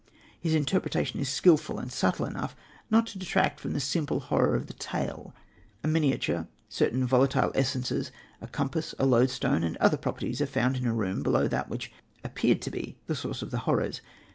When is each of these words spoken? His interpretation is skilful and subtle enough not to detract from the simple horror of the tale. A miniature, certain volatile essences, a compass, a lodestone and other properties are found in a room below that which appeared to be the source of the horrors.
His 0.39 0.55
interpretation 0.55 1.19
is 1.19 1.29
skilful 1.29 1.77
and 1.77 1.91
subtle 1.91 2.25
enough 2.25 2.55
not 2.89 3.05
to 3.05 3.19
detract 3.19 3.59
from 3.59 3.73
the 3.73 3.79
simple 3.79 4.19
horror 4.19 4.55
of 4.55 4.65
the 4.65 4.73
tale. 4.73 5.35
A 5.83 5.87
miniature, 5.87 6.47
certain 6.67 7.05
volatile 7.05 7.51
essences, 7.53 8.11
a 8.41 8.47
compass, 8.47 8.95
a 8.97 9.05
lodestone 9.05 9.61
and 9.63 9.77
other 9.77 9.97
properties 9.97 10.41
are 10.41 10.47
found 10.47 10.75
in 10.75 10.87
a 10.87 10.93
room 10.95 11.21
below 11.21 11.47
that 11.47 11.69
which 11.69 11.91
appeared 12.23 12.63
to 12.63 12.71
be 12.71 12.97
the 13.05 13.13
source 13.13 13.43
of 13.43 13.51
the 13.51 13.59
horrors. 13.69 14.01